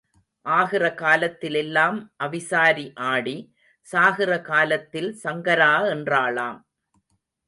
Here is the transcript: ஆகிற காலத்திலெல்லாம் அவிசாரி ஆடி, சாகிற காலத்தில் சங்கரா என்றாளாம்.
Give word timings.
ஆகிற 0.45 0.83
காலத்திலெல்லாம் 0.93 1.97
அவிசாரி 2.23 2.85
ஆடி, 3.09 3.35
சாகிற 3.87 4.31
காலத்தில் 4.41 5.11
சங்கரா 5.23 5.71
என்றாளாம். 5.93 6.59